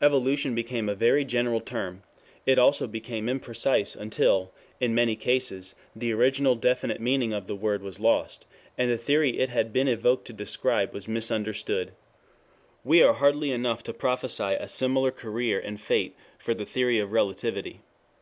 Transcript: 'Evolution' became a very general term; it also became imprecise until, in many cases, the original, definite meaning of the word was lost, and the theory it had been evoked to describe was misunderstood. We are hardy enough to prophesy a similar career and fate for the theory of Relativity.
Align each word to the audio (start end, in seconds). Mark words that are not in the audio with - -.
'Evolution' 0.00 0.54
became 0.54 0.88
a 0.88 0.94
very 0.94 1.22
general 1.22 1.60
term; 1.60 2.02
it 2.46 2.58
also 2.58 2.86
became 2.86 3.26
imprecise 3.26 3.94
until, 3.94 4.50
in 4.80 4.94
many 4.94 5.14
cases, 5.14 5.74
the 5.94 6.14
original, 6.14 6.54
definite 6.54 6.98
meaning 6.98 7.34
of 7.34 7.46
the 7.46 7.54
word 7.54 7.82
was 7.82 8.00
lost, 8.00 8.46
and 8.78 8.90
the 8.90 8.96
theory 8.96 9.38
it 9.38 9.50
had 9.50 9.74
been 9.74 9.86
evoked 9.86 10.24
to 10.26 10.32
describe 10.32 10.94
was 10.94 11.06
misunderstood. 11.08 11.92
We 12.84 13.02
are 13.02 13.12
hardy 13.12 13.52
enough 13.52 13.82
to 13.82 13.92
prophesy 13.92 14.54
a 14.58 14.66
similar 14.66 15.10
career 15.10 15.60
and 15.60 15.78
fate 15.78 16.16
for 16.38 16.54
the 16.54 16.64
theory 16.64 16.98
of 16.98 17.12
Relativity. 17.12 17.80